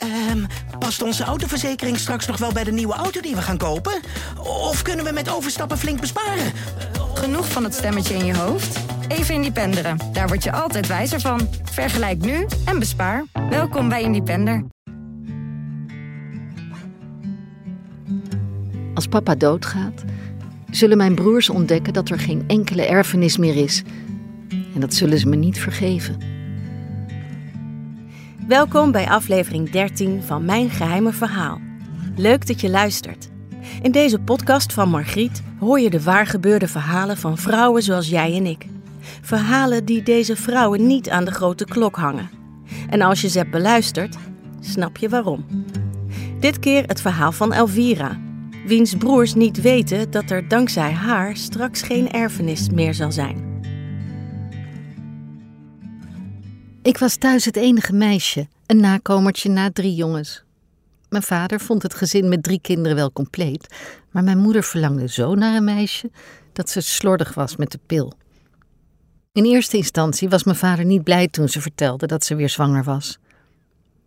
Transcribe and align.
Ehm, 0.00 0.44
past 0.78 1.02
onze 1.02 1.24
autoverzekering 1.24 1.98
straks 1.98 2.26
nog 2.26 2.36
wel 2.36 2.52
bij 2.52 2.64
de 2.64 2.72
nieuwe 2.72 2.94
auto 2.94 3.20
die 3.20 3.34
we 3.34 3.42
gaan 3.42 3.56
kopen? 3.56 4.00
Of 4.38 4.82
kunnen 4.82 5.04
we 5.04 5.12
met 5.12 5.30
overstappen 5.30 5.78
flink 5.78 6.00
besparen? 6.00 6.52
Genoeg 7.14 7.48
van 7.48 7.64
het 7.64 7.74
stemmetje 7.74 8.14
in 8.14 8.24
je 8.24 8.36
hoofd? 8.36 8.78
Even 9.08 9.34
Independeren. 9.34 9.98
Daar 10.12 10.28
word 10.28 10.44
je 10.44 10.52
altijd 10.52 10.86
wijzer 10.86 11.20
van. 11.20 11.48
Vergelijk 11.62 12.18
nu 12.24 12.46
en 12.64 12.78
bespaar. 12.78 13.24
Welkom 13.50 13.88
bij 13.88 14.02
Independer. 14.02 14.64
Als 18.94 19.06
papa 19.06 19.34
doodgaat, 19.34 20.04
zullen 20.70 20.96
mijn 20.96 21.14
broers 21.14 21.50
ontdekken 21.50 21.92
dat 21.92 22.08
er 22.08 22.18
geen 22.18 22.44
enkele 22.46 22.86
erfenis 22.86 23.36
meer 23.36 23.56
is. 23.56 23.82
En 24.74 24.80
dat 24.80 24.94
zullen 24.94 25.18
ze 25.18 25.28
me 25.28 25.36
niet 25.36 25.58
vergeven. 25.58 26.39
Welkom 28.50 28.92
bij 28.92 29.08
aflevering 29.08 29.70
13 29.70 30.22
van 30.22 30.44
Mijn 30.44 30.70
Geheime 30.70 31.12
Verhaal. 31.12 31.60
Leuk 32.16 32.46
dat 32.46 32.60
je 32.60 32.70
luistert. 32.70 33.28
In 33.82 33.92
deze 33.92 34.18
podcast 34.18 34.72
van 34.72 34.88
Margriet 34.88 35.42
hoor 35.58 35.80
je 35.80 35.90
de 35.90 36.02
waargebeurde 36.02 36.68
verhalen 36.68 37.16
van 37.16 37.38
vrouwen 37.38 37.82
zoals 37.82 38.08
jij 38.08 38.36
en 38.36 38.46
ik. 38.46 38.66
Verhalen 39.20 39.84
die 39.84 40.02
deze 40.02 40.36
vrouwen 40.36 40.86
niet 40.86 41.10
aan 41.10 41.24
de 41.24 41.30
grote 41.30 41.64
klok 41.64 41.96
hangen. 41.96 42.30
En 42.88 43.00
als 43.00 43.20
je 43.20 43.28
ze 43.28 43.38
hebt 43.38 43.50
beluisterd, 43.50 44.16
snap 44.60 44.96
je 44.96 45.08
waarom. 45.08 45.46
Dit 46.40 46.58
keer 46.58 46.84
het 46.86 47.00
verhaal 47.00 47.32
van 47.32 47.52
Elvira, 47.52 48.20
wiens 48.66 48.94
broers 48.94 49.34
niet 49.34 49.60
weten 49.60 50.10
dat 50.10 50.30
er 50.30 50.48
dankzij 50.48 50.92
haar 50.92 51.36
straks 51.36 51.82
geen 51.82 52.10
erfenis 52.10 52.70
meer 52.70 52.94
zal 52.94 53.12
zijn. 53.12 53.49
Ik 56.90 56.98
was 56.98 57.16
thuis 57.16 57.44
het 57.44 57.56
enige 57.56 57.92
meisje, 57.92 58.48
een 58.66 58.80
nakomertje 58.80 59.48
na 59.48 59.70
drie 59.72 59.94
jongens. 59.94 60.44
Mijn 61.08 61.22
vader 61.22 61.60
vond 61.60 61.82
het 61.82 61.94
gezin 61.94 62.28
met 62.28 62.42
drie 62.42 62.60
kinderen 62.60 62.96
wel 62.96 63.12
compleet, 63.12 63.74
maar 64.10 64.24
mijn 64.24 64.38
moeder 64.38 64.62
verlangde 64.62 65.08
zo 65.08 65.34
naar 65.34 65.56
een 65.56 65.64
meisje 65.64 66.10
dat 66.52 66.70
ze 66.70 66.80
slordig 66.80 67.34
was 67.34 67.56
met 67.56 67.70
de 67.70 67.78
pil. 67.86 68.12
In 69.32 69.44
eerste 69.44 69.76
instantie 69.76 70.28
was 70.28 70.44
mijn 70.44 70.56
vader 70.56 70.84
niet 70.84 71.04
blij 71.04 71.28
toen 71.28 71.48
ze 71.48 71.60
vertelde 71.60 72.06
dat 72.06 72.24
ze 72.24 72.34
weer 72.34 72.48
zwanger 72.48 72.84
was. 72.84 73.18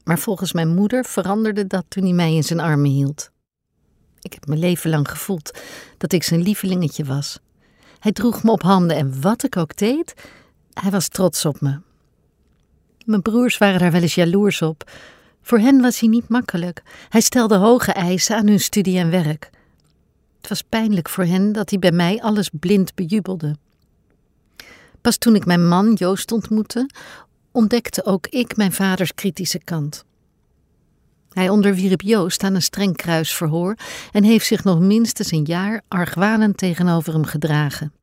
Maar 0.04 0.20
volgens 0.20 0.54
mijn 0.54 0.74
moeder 0.74 1.06
veranderde 1.06 1.68
dat 1.68 1.86
toen 1.88 2.04
hij 2.04 2.14
mij 2.14 2.34
in 2.34 2.44
zijn 2.44 2.60
armen 2.60 2.92
hield. 2.92 3.32
Ik 4.22 4.34
heb 4.34 4.48
mijn 4.48 4.60
leven 4.60 4.90
lang 4.90 5.10
gevoeld 5.10 5.60
dat 5.98 6.14
ik 6.14 6.24
zijn 6.24 6.42
lievelingetje 6.42 7.04
was. 7.04 7.40
Hij 8.00 8.12
droeg 8.12 8.44
me 8.44 8.52
op 8.52 8.62
handen 8.62 8.98
en 8.98 9.22
wat 9.22 9.44
ik 9.44 9.58
ook 9.58 9.76
deed, 9.76 10.14
hij 10.74 10.92
was 10.92 11.08
trots 11.08 11.46
op 11.46 11.62
me. 11.62 11.80
Mijn 13.04 13.22
broers 13.22 13.58
waren 13.58 13.80
daar 13.80 13.92
wel 13.92 14.02
eens 14.02 14.16
jaloers 14.16 14.62
op. 14.62 14.92
Voor 15.42 15.60
hen 15.60 15.82
was 15.82 16.00
hij 16.00 16.10
niet 16.10 16.30
makkelijk. 16.30 16.84
Hij 17.10 17.22
stelde 17.22 17.56
hoge 17.56 17.92
eisen 17.92 18.36
aan 18.36 18.48
hun 18.48 18.60
studie 18.60 18.98
en 18.98 19.10
werk. 19.10 19.50
Het 20.38 20.50
was 20.50 20.62
pijnlijk 20.62 21.10
voor 21.10 21.24
hen 21.24 21.52
dat 21.52 21.70
hij 21.70 21.80
bij 21.80 21.92
mij 21.92 22.22
alles 22.22 22.50
blind 22.60 22.96
bejubelde. 22.96 23.56
Pas 25.02 25.18
toen 25.18 25.36
ik 25.36 25.46
mijn 25.46 25.68
man 25.68 25.94
Joost 25.94 26.32
ontmoette, 26.32 26.90
ontdekte 27.52 28.06
ook 28.06 28.28
ik 28.28 28.58
mijn 28.58 28.74
vaders 28.74 29.14
kritische 29.14 29.60
kant. 29.64 30.06
Hij 31.30 31.50
onderwierp 31.50 32.02
Joost 32.02 32.44
aan 32.44 32.56
een 32.56 32.62
streng 32.62 32.96
kruisverhoor 32.96 33.76
en 34.12 34.24
heeft 34.24 34.46
zich 34.46 34.64
nog 34.64 34.80
minstens 34.80 35.32
een 35.32 35.44
jaar 35.44 35.82
argwanend 35.88 36.58
tegenover 36.58 37.14
hem 37.14 37.26
gedragen. 37.26 37.94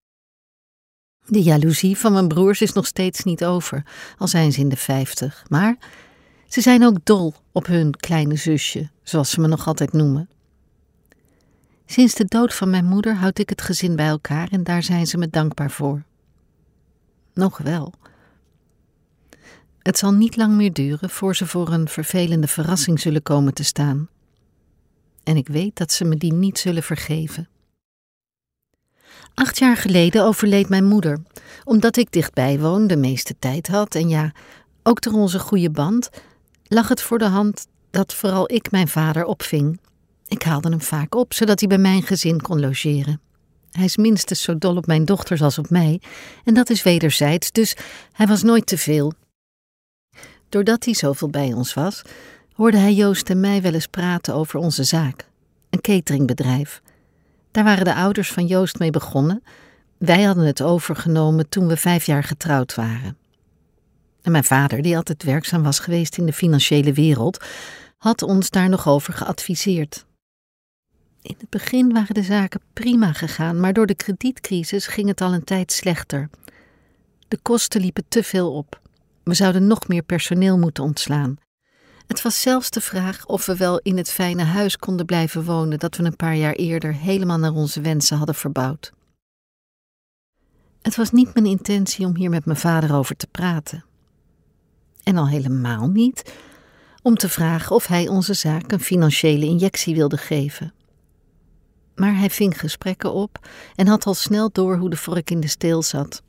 De 1.30 1.42
jaloezie 1.42 1.96
van 1.96 2.12
mijn 2.12 2.28
broers 2.28 2.60
is 2.60 2.72
nog 2.72 2.86
steeds 2.86 3.24
niet 3.24 3.44
over, 3.44 3.84
al 4.18 4.28
zijn 4.28 4.52
ze 4.52 4.60
in 4.60 4.68
de 4.68 4.76
vijftig. 4.76 5.44
Maar 5.48 5.76
ze 6.48 6.60
zijn 6.60 6.84
ook 6.84 7.04
dol 7.04 7.34
op 7.52 7.66
hun 7.66 7.96
kleine 7.96 8.36
zusje, 8.36 8.90
zoals 9.02 9.30
ze 9.30 9.40
me 9.40 9.46
nog 9.46 9.66
altijd 9.66 9.92
noemen. 9.92 10.28
Sinds 11.86 12.14
de 12.14 12.24
dood 12.24 12.54
van 12.54 12.70
mijn 12.70 12.84
moeder 12.84 13.14
houd 13.14 13.38
ik 13.38 13.48
het 13.48 13.62
gezin 13.62 13.96
bij 13.96 14.06
elkaar 14.06 14.48
en 14.50 14.64
daar 14.64 14.82
zijn 14.82 15.06
ze 15.06 15.18
me 15.18 15.28
dankbaar 15.28 15.70
voor. 15.70 16.02
Nog 17.34 17.58
wel. 17.58 17.92
Het 19.78 19.98
zal 19.98 20.12
niet 20.12 20.36
lang 20.36 20.54
meer 20.54 20.72
duren 20.72 21.10
voor 21.10 21.36
ze 21.36 21.46
voor 21.46 21.68
een 21.72 21.88
vervelende 21.88 22.48
verrassing 22.48 23.00
zullen 23.00 23.22
komen 23.22 23.54
te 23.54 23.64
staan. 23.64 24.08
En 25.22 25.36
ik 25.36 25.48
weet 25.48 25.76
dat 25.76 25.92
ze 25.92 26.04
me 26.04 26.16
die 26.16 26.32
niet 26.32 26.58
zullen 26.58 26.82
vergeven. 26.82 27.48
Acht 29.40 29.58
jaar 29.58 29.76
geleden 29.76 30.24
overleed 30.24 30.68
mijn 30.68 30.84
moeder, 30.84 31.22
omdat 31.64 31.96
ik 31.96 32.12
dichtbij 32.12 32.58
woon, 32.58 32.86
de 32.86 32.96
meeste 32.96 33.34
tijd 33.38 33.68
had 33.68 33.94
en 33.94 34.08
ja, 34.08 34.32
ook 34.82 35.00
door 35.00 35.12
onze 35.12 35.38
goede 35.38 35.70
band, 35.70 36.10
lag 36.66 36.88
het 36.88 37.02
voor 37.02 37.18
de 37.18 37.24
hand 37.24 37.66
dat 37.90 38.14
vooral 38.14 38.52
ik 38.52 38.70
mijn 38.70 38.88
vader 38.88 39.24
opving. 39.24 39.80
Ik 40.26 40.42
haalde 40.42 40.68
hem 40.68 40.80
vaak 40.80 41.14
op, 41.14 41.34
zodat 41.34 41.60
hij 41.60 41.68
bij 41.68 41.78
mijn 41.78 42.02
gezin 42.02 42.40
kon 42.40 42.60
logeren. 42.60 43.20
Hij 43.70 43.84
is 43.84 43.96
minstens 43.96 44.42
zo 44.42 44.58
dol 44.58 44.76
op 44.76 44.86
mijn 44.86 45.04
dochters 45.04 45.42
als 45.42 45.58
op 45.58 45.70
mij, 45.70 46.00
en 46.44 46.54
dat 46.54 46.70
is 46.70 46.82
wederzijds, 46.82 47.52
dus 47.52 47.76
hij 48.12 48.26
was 48.26 48.42
nooit 48.42 48.66
te 48.66 48.78
veel. 48.78 49.12
Doordat 50.48 50.84
hij 50.84 50.94
zoveel 50.94 51.28
bij 51.28 51.52
ons 51.52 51.74
was, 51.74 52.02
hoorde 52.52 52.78
hij 52.78 52.94
Joost 52.94 53.30
en 53.30 53.40
mij 53.40 53.62
wel 53.62 53.74
eens 53.74 53.86
praten 53.86 54.34
over 54.34 54.58
onze 54.58 54.84
zaak, 54.84 55.28
een 55.70 55.80
cateringbedrijf. 55.80 56.82
Daar 57.50 57.64
waren 57.64 57.84
de 57.84 57.94
ouders 57.94 58.32
van 58.32 58.46
Joost 58.46 58.78
mee 58.78 58.90
begonnen. 58.90 59.42
Wij 59.98 60.22
hadden 60.22 60.44
het 60.44 60.62
overgenomen 60.62 61.48
toen 61.48 61.66
we 61.66 61.76
vijf 61.76 62.06
jaar 62.06 62.24
getrouwd 62.24 62.74
waren. 62.74 63.16
En 64.22 64.32
mijn 64.32 64.44
vader, 64.44 64.82
die 64.82 64.96
altijd 64.96 65.22
werkzaam 65.22 65.62
was 65.62 65.78
geweest 65.78 66.18
in 66.18 66.26
de 66.26 66.32
financiële 66.32 66.92
wereld, 66.92 67.44
had 67.98 68.22
ons 68.22 68.50
daar 68.50 68.68
nog 68.68 68.88
over 68.88 69.12
geadviseerd. 69.12 70.06
In 71.22 71.34
het 71.38 71.48
begin 71.48 71.92
waren 71.92 72.14
de 72.14 72.22
zaken 72.22 72.60
prima 72.72 73.12
gegaan, 73.12 73.60
maar 73.60 73.72
door 73.72 73.86
de 73.86 73.94
kredietcrisis 73.94 74.86
ging 74.86 75.08
het 75.08 75.20
al 75.20 75.32
een 75.32 75.44
tijd 75.44 75.72
slechter. 75.72 76.30
De 77.28 77.38
kosten 77.42 77.80
liepen 77.80 78.04
te 78.08 78.22
veel 78.22 78.52
op. 78.52 78.80
We 79.22 79.34
zouden 79.34 79.66
nog 79.66 79.88
meer 79.88 80.02
personeel 80.02 80.58
moeten 80.58 80.84
ontslaan. 80.84 81.38
Het 82.10 82.22
was 82.22 82.40
zelfs 82.40 82.70
de 82.70 82.80
vraag 82.80 83.26
of 83.26 83.46
we 83.46 83.56
wel 83.56 83.78
in 83.78 83.96
het 83.96 84.10
fijne 84.10 84.42
huis 84.42 84.76
konden 84.76 85.06
blijven 85.06 85.44
wonen 85.44 85.78
dat 85.78 85.96
we 85.96 86.04
een 86.04 86.16
paar 86.16 86.36
jaar 86.36 86.52
eerder 86.52 86.94
helemaal 86.94 87.38
naar 87.38 87.52
onze 87.52 87.80
wensen 87.80 88.16
hadden 88.16 88.34
verbouwd. 88.34 88.92
Het 90.82 90.96
was 90.96 91.10
niet 91.10 91.34
mijn 91.34 91.46
intentie 91.46 92.06
om 92.06 92.16
hier 92.16 92.30
met 92.30 92.44
mijn 92.44 92.58
vader 92.58 92.94
over 92.94 93.16
te 93.16 93.26
praten. 93.26 93.84
En 95.02 95.16
al 95.16 95.28
helemaal 95.28 95.88
niet 95.88 96.34
om 97.02 97.14
te 97.14 97.28
vragen 97.28 97.76
of 97.76 97.86
hij 97.86 98.08
onze 98.08 98.34
zaak 98.34 98.72
een 98.72 98.80
financiële 98.80 99.46
injectie 99.46 99.94
wilde 99.94 100.16
geven. 100.16 100.72
Maar 101.94 102.16
hij 102.16 102.30
ving 102.30 102.60
gesprekken 102.60 103.12
op 103.12 103.48
en 103.74 103.86
had 103.86 104.06
al 104.06 104.14
snel 104.14 104.50
door 104.52 104.76
hoe 104.76 104.90
de 104.90 104.96
vork 104.96 105.30
in 105.30 105.40
de 105.40 105.48
steel 105.48 105.82
zat. 105.82 106.22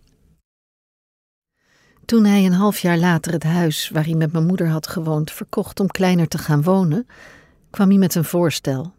Toen 2.06 2.26
hij 2.26 2.46
een 2.46 2.54
half 2.54 2.80
jaar 2.80 2.98
later 2.98 3.32
het 3.32 3.44
huis 3.44 3.90
waar 3.90 4.06
hij 4.06 4.16
met 4.16 4.32
mijn 4.32 4.46
moeder 4.46 4.68
had 4.68 4.88
gewoond 4.88 5.32
verkocht 5.32 5.80
om 5.80 5.88
kleiner 5.88 6.28
te 6.28 6.38
gaan 6.38 6.64
wonen, 6.64 7.08
kwam 7.70 7.90
hij 7.90 7.98
met 7.98 8.16
een 8.16 8.24
voorstel. 8.24 8.94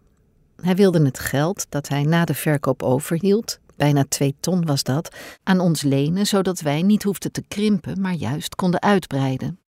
Hij 0.61 0.77
wilde 0.77 1.05
het 1.05 1.19
geld 1.19 1.67
dat 1.69 1.89
hij 1.89 2.03
na 2.03 2.25
de 2.25 2.35
verkoop 2.35 2.83
overhield, 2.83 3.59
bijna 3.77 4.05
twee 4.09 4.35
ton 4.41 4.67
was 4.67 4.83
dat, 4.83 5.17
aan 5.43 5.61
ons 5.61 5.83
lenen, 5.83 6.27
zodat 6.27 6.61
wij 6.61 6.83
niet 6.83 7.03
hoefden 7.03 7.33
te 7.33 7.45
krimpen, 7.49 8.01
maar 8.01 8.13
juist 8.13 8.55
konden 8.55 8.83
uitbreiden. 8.83 9.59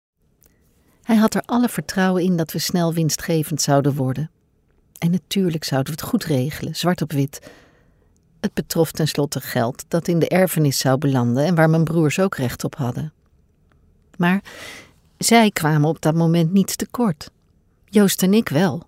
Hij 1.02 1.16
had 1.16 1.34
er 1.34 1.42
alle 1.44 1.68
vertrouwen 1.68 2.22
in 2.22 2.36
dat 2.36 2.52
we 2.52 2.58
snel 2.58 2.94
winstgevend 2.94 3.62
zouden 3.62 3.94
worden. 3.94 4.30
En 4.98 5.10
natuurlijk 5.10 5.64
zouden 5.64 5.94
we 5.94 6.00
het 6.00 6.08
goed 6.10 6.24
regelen, 6.24 6.76
zwart 6.76 7.02
op 7.02 7.12
wit. 7.12 7.50
Het 8.40 8.54
betrof 8.54 8.92
tenslotte 8.92 9.40
geld 9.40 9.84
dat 9.88 10.08
in 10.08 10.18
de 10.18 10.28
erfenis 10.28 10.78
zou 10.78 10.98
belanden 10.98 11.44
en 11.44 11.54
waar 11.54 11.70
mijn 11.70 11.84
broers 11.84 12.18
ook 12.18 12.36
recht 12.36 12.64
op 12.64 12.74
hadden. 12.76 13.12
Maar 14.18 14.42
zij 15.18 15.50
kwamen 15.50 15.88
op 15.88 16.00
dat 16.00 16.14
moment 16.14 16.52
niets 16.52 16.76
tekort. 16.76 17.30
Joost 17.84 18.22
en 18.22 18.34
ik 18.34 18.48
wel. 18.48 18.82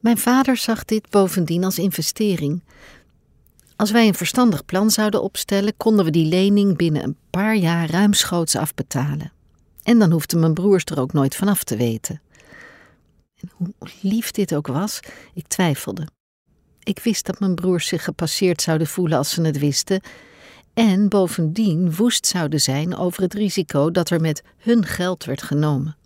Mijn 0.00 0.18
vader 0.18 0.56
zag 0.56 0.84
dit 0.84 1.10
bovendien 1.10 1.64
als 1.64 1.78
investering. 1.78 2.62
Als 3.76 3.90
wij 3.90 4.06
een 4.06 4.14
verstandig 4.14 4.64
plan 4.64 4.90
zouden 4.90 5.22
opstellen, 5.22 5.76
konden 5.76 6.04
we 6.04 6.10
die 6.10 6.26
lening 6.26 6.76
binnen 6.76 7.02
een 7.02 7.16
paar 7.30 7.56
jaar 7.56 7.90
ruimschoots 7.90 8.56
afbetalen. 8.56 9.32
En 9.82 9.98
dan 9.98 10.10
hoefden 10.10 10.40
mijn 10.40 10.54
broers 10.54 10.84
er 10.84 11.00
ook 11.00 11.12
nooit 11.12 11.34
vanaf 11.34 11.64
te 11.64 11.76
weten. 11.76 12.20
En 13.40 13.50
hoe 13.56 13.88
lief 14.00 14.30
dit 14.30 14.54
ook 14.54 14.66
was, 14.66 15.00
ik 15.34 15.46
twijfelde. 15.46 16.06
Ik 16.82 16.98
wist 16.98 17.26
dat 17.26 17.40
mijn 17.40 17.54
broers 17.54 17.86
zich 17.86 18.04
gepasseerd 18.04 18.62
zouden 18.62 18.86
voelen 18.86 19.18
als 19.18 19.30
ze 19.30 19.42
het 19.42 19.58
wisten, 19.58 20.00
en 20.74 21.08
bovendien 21.08 21.94
woest 21.94 22.26
zouden 22.26 22.60
zijn 22.60 22.96
over 22.96 23.22
het 23.22 23.34
risico 23.34 23.90
dat 23.90 24.10
er 24.10 24.20
met 24.20 24.42
hun 24.56 24.86
geld 24.86 25.24
werd 25.24 25.42
genomen. 25.42 25.96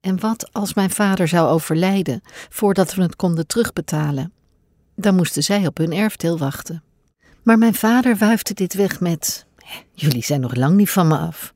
En 0.00 0.20
wat 0.20 0.52
als 0.52 0.74
mijn 0.74 0.90
vader 0.90 1.28
zou 1.28 1.48
overlijden 1.48 2.20
voordat 2.48 2.94
we 2.94 3.02
het 3.02 3.16
konden 3.16 3.46
terugbetalen? 3.46 4.32
Dan 4.96 5.14
moesten 5.14 5.42
zij 5.42 5.66
op 5.66 5.76
hun 5.76 5.92
erfdeel 5.92 6.38
wachten. 6.38 6.82
Maar 7.42 7.58
mijn 7.58 7.74
vader 7.74 8.16
wuifde 8.16 8.54
dit 8.54 8.74
weg 8.74 9.00
met: 9.00 9.46
Jullie 9.92 10.24
zijn 10.24 10.40
nog 10.40 10.54
lang 10.54 10.76
niet 10.76 10.90
van 10.90 11.08
me 11.08 11.16
af. 11.16 11.54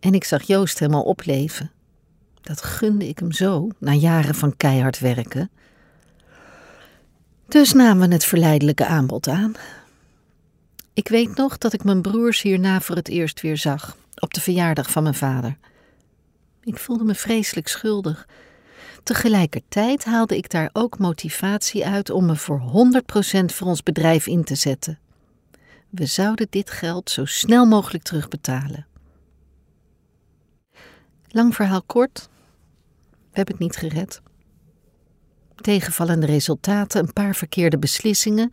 En 0.00 0.14
ik 0.14 0.24
zag 0.24 0.42
Joost 0.42 0.78
helemaal 0.78 1.02
opleven. 1.02 1.70
Dat 2.40 2.62
gunde 2.62 3.08
ik 3.08 3.18
hem 3.18 3.32
zo, 3.32 3.68
na 3.78 3.92
jaren 3.92 4.34
van 4.34 4.56
keihard 4.56 4.98
werken. 4.98 5.50
Dus 7.48 7.72
namen 7.72 8.08
we 8.08 8.14
het 8.14 8.24
verleidelijke 8.24 8.86
aanbod 8.86 9.28
aan. 9.28 9.54
Ik 10.96 11.08
weet 11.08 11.36
nog 11.36 11.58
dat 11.58 11.72
ik 11.72 11.84
mijn 11.84 12.02
broers 12.02 12.42
hierna 12.42 12.80
voor 12.80 12.96
het 12.96 13.08
eerst 13.08 13.40
weer 13.40 13.56
zag, 13.56 13.96
op 14.14 14.34
de 14.34 14.40
verjaardag 14.40 14.90
van 14.90 15.02
mijn 15.02 15.14
vader. 15.14 15.58
Ik 16.62 16.78
voelde 16.78 17.04
me 17.04 17.14
vreselijk 17.14 17.68
schuldig. 17.68 18.28
Tegelijkertijd 19.02 20.04
haalde 20.04 20.36
ik 20.36 20.50
daar 20.50 20.70
ook 20.72 20.98
motivatie 20.98 21.86
uit 21.86 22.10
om 22.10 22.26
me 22.26 22.36
voor 22.36 22.60
100% 22.60 23.44
voor 23.44 23.66
ons 23.66 23.82
bedrijf 23.82 24.26
in 24.26 24.44
te 24.44 24.54
zetten. 24.54 24.98
We 25.90 26.06
zouden 26.06 26.46
dit 26.50 26.70
geld 26.70 27.10
zo 27.10 27.24
snel 27.24 27.66
mogelijk 27.66 28.04
terugbetalen. 28.04 28.86
Lang 31.28 31.54
verhaal 31.54 31.82
kort, 31.82 32.28
we 33.10 33.16
hebben 33.32 33.54
het 33.54 33.62
niet 33.62 33.76
gered. 33.76 34.20
Tegenvallende 35.54 36.26
resultaten, 36.26 37.00
een 37.00 37.12
paar 37.12 37.34
verkeerde 37.34 37.78
beslissingen 37.78 38.52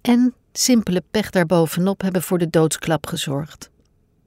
en 0.00 0.34
simpele 0.58 1.02
pech 1.10 1.30
daarbovenop 1.30 2.00
hebben 2.00 2.22
voor 2.22 2.38
de 2.38 2.50
doodsklap 2.50 3.06
gezorgd. 3.06 3.70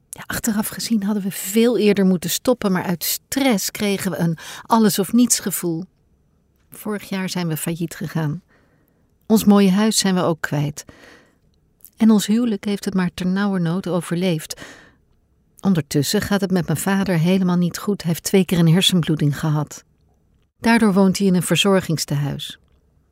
Ja, 0.09 0.23
achteraf 0.25 0.67
gezien 0.67 1.03
hadden 1.03 1.23
we 1.23 1.31
veel 1.31 1.77
eerder 1.77 2.05
moeten 2.05 2.29
stoppen, 2.29 2.71
maar 2.71 2.83
uit 2.83 3.03
stress 3.03 3.71
kregen 3.71 4.11
we 4.11 4.17
een 4.17 4.37
alles 4.61 4.99
of 4.99 5.13
niets 5.13 5.39
gevoel. 5.39 5.83
Vorig 6.69 7.09
jaar 7.09 7.29
zijn 7.29 7.47
we 7.47 7.57
failliet 7.57 7.95
gegaan. 7.95 8.41
Ons 9.25 9.43
mooie 9.43 9.71
huis 9.71 9.97
zijn 9.97 10.15
we 10.15 10.21
ook 10.21 10.41
kwijt. 10.41 10.85
En 11.97 12.11
ons 12.11 12.25
huwelijk 12.25 12.65
heeft 12.65 12.85
het 12.85 12.93
maar 12.93 13.13
ternauwernood 13.13 13.87
overleefd. 13.87 14.61
Ondertussen 15.61 16.21
gaat 16.21 16.41
het 16.41 16.51
met 16.51 16.65
mijn 16.65 16.77
vader 16.77 17.17
helemaal 17.17 17.57
niet 17.57 17.77
goed. 17.77 18.01
Hij 18.01 18.11
heeft 18.11 18.23
twee 18.23 18.45
keer 18.45 18.59
een 18.59 18.73
hersenbloeding 18.73 19.39
gehad. 19.39 19.83
Daardoor 20.59 20.93
woont 20.93 21.17
hij 21.17 21.27
in 21.27 21.35
een 21.35 21.43
verzorgingstehuis. 21.43 22.59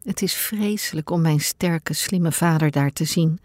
Het 0.07 0.21
is 0.21 0.33
vreselijk 0.33 1.09
om 1.09 1.21
mijn 1.21 1.39
sterke, 1.39 1.93
slimme 1.93 2.31
vader 2.31 2.71
daar 2.71 2.93
te 2.93 3.05
zien. 3.05 3.39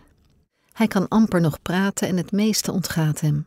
Hij 0.73 0.87
kan 0.87 1.09
amper 1.09 1.41
nog 1.41 1.63
praten 1.63 2.09
en 2.09 2.17
het 2.17 2.33
meeste 2.33 2.73
ontgaat 2.73 3.21
hem. 3.21 3.47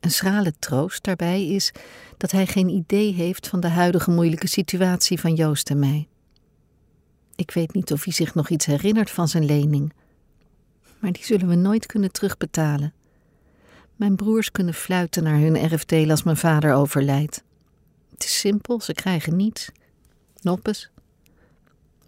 Een 0.00 0.10
schrale 0.10 0.52
troost 0.58 1.04
daarbij 1.04 1.46
is 1.46 1.72
dat 2.16 2.30
hij 2.30 2.46
geen 2.46 2.68
idee 2.68 3.12
heeft 3.12 3.48
van 3.48 3.60
de 3.60 3.68
huidige 3.68 4.10
moeilijke 4.10 4.46
situatie 4.46 5.20
van 5.20 5.34
Joost 5.34 5.70
en 5.70 5.78
mij. 5.78 6.08
Ik 7.36 7.50
weet 7.50 7.74
niet 7.74 7.92
of 7.92 8.04
hij 8.04 8.12
zich 8.12 8.34
nog 8.34 8.48
iets 8.48 8.66
herinnert 8.66 9.10
van 9.10 9.28
zijn 9.28 9.44
lening, 9.44 9.92
maar 10.98 11.12
die 11.12 11.24
zullen 11.24 11.48
we 11.48 11.54
nooit 11.54 11.86
kunnen 11.86 12.12
terugbetalen. 12.12 12.92
Mijn 13.96 14.16
broers 14.16 14.52
kunnen 14.52 14.74
fluiten 14.74 15.22
naar 15.22 15.38
hun 15.38 15.56
erfdeel 15.56 16.10
als 16.10 16.22
mijn 16.22 16.36
vader 16.36 16.74
overlijdt. 16.74 17.42
Het 18.10 18.24
is 18.24 18.38
simpel, 18.38 18.80
ze 18.80 18.92
krijgen 18.92 19.36
niets. 19.36 19.70
Noppes. 20.40 20.90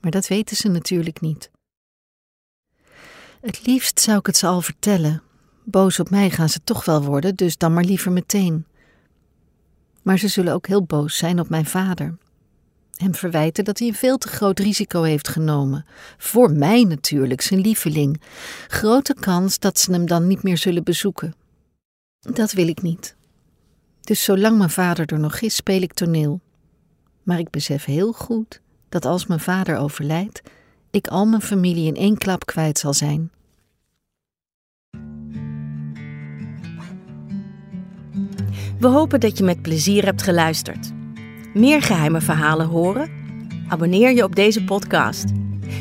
Maar 0.00 0.10
dat 0.10 0.28
weten 0.28 0.56
ze 0.56 0.68
natuurlijk 0.68 1.20
niet. 1.20 1.50
Het 3.40 3.66
liefst 3.66 4.00
zou 4.00 4.18
ik 4.18 4.26
het 4.26 4.36
ze 4.36 4.46
al 4.46 4.60
vertellen. 4.60 5.22
Boos 5.64 6.00
op 6.00 6.10
mij 6.10 6.30
gaan 6.30 6.48
ze 6.48 6.60
toch 6.64 6.84
wel 6.84 7.02
worden, 7.02 7.36
dus 7.36 7.56
dan 7.56 7.72
maar 7.72 7.84
liever 7.84 8.12
meteen. 8.12 8.66
Maar 10.02 10.18
ze 10.18 10.28
zullen 10.28 10.54
ook 10.54 10.66
heel 10.66 10.84
boos 10.84 11.16
zijn 11.16 11.40
op 11.40 11.48
mijn 11.48 11.66
vader. 11.66 12.18
Hem 12.94 13.14
verwijten 13.14 13.64
dat 13.64 13.78
hij 13.78 13.88
een 13.88 13.94
veel 13.94 14.18
te 14.18 14.28
groot 14.28 14.58
risico 14.58 15.02
heeft 15.02 15.28
genomen. 15.28 15.84
Voor 16.18 16.52
mij 16.52 16.84
natuurlijk, 16.84 17.40
zijn 17.40 17.60
lieveling. 17.60 18.20
Grote 18.68 19.14
kans 19.14 19.58
dat 19.58 19.78
ze 19.78 19.92
hem 19.92 20.06
dan 20.06 20.26
niet 20.26 20.42
meer 20.42 20.58
zullen 20.58 20.84
bezoeken. 20.84 21.34
Dat 22.20 22.52
wil 22.52 22.68
ik 22.68 22.82
niet. 22.82 23.16
Dus 24.00 24.24
zolang 24.24 24.58
mijn 24.58 24.70
vader 24.70 25.06
er 25.06 25.18
nog 25.18 25.40
is, 25.40 25.54
speel 25.54 25.82
ik 25.82 25.92
toneel. 25.92 26.40
Maar 27.22 27.38
ik 27.38 27.50
besef 27.50 27.84
heel 27.84 28.12
goed 28.12 28.60
dat 28.90 29.04
als 29.04 29.26
mijn 29.26 29.40
vader 29.40 29.76
overlijdt, 29.76 30.42
ik 30.90 31.06
al 31.06 31.26
mijn 31.26 31.42
familie 31.42 31.86
in 31.86 31.96
één 31.96 32.18
klap 32.18 32.46
kwijt 32.46 32.78
zal 32.78 32.94
zijn. 32.94 33.30
We 38.78 38.86
hopen 38.86 39.20
dat 39.20 39.38
je 39.38 39.44
met 39.44 39.62
plezier 39.62 40.04
hebt 40.04 40.22
geluisterd. 40.22 40.90
Meer 41.54 41.82
geheime 41.82 42.20
verhalen 42.20 42.66
horen? 42.66 43.10
Abonneer 43.68 44.14
je 44.14 44.24
op 44.24 44.34
deze 44.34 44.64
podcast. 44.64 45.24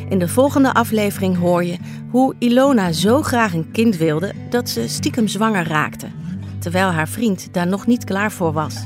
In 0.09 0.19
de 0.19 0.27
volgende 0.27 0.73
aflevering 0.73 1.37
hoor 1.37 1.63
je 1.63 1.77
hoe 2.09 2.35
Ilona 2.39 2.91
zo 2.91 3.21
graag 3.21 3.53
een 3.53 3.71
kind 3.71 3.97
wilde 3.97 4.33
dat 4.49 4.69
ze 4.69 4.87
stiekem 4.87 5.27
zwanger 5.27 5.67
raakte, 5.67 6.07
terwijl 6.59 6.91
haar 6.91 7.07
vriend 7.07 7.53
daar 7.53 7.67
nog 7.67 7.87
niet 7.87 8.03
klaar 8.03 8.31
voor 8.31 8.53
was. 8.53 8.85